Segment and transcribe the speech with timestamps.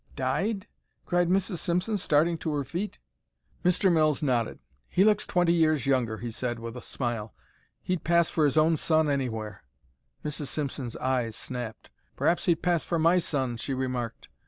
[0.15, 0.65] "Dyed?"
[1.05, 1.57] cried Mrs.
[1.59, 2.97] Simpson, starting to her feet.
[3.63, 3.93] Mr.
[3.93, 4.57] Mills nodded.
[4.89, 7.35] "He looks twenty years younger," he said, with a smile.
[7.83, 9.63] "He'd pass for his own son anywhere."
[10.25, 10.47] Mrs.
[10.47, 11.91] Simpson's eyes snapped.
[12.15, 14.27] "Perhaps he'd pass for my son," she remarked.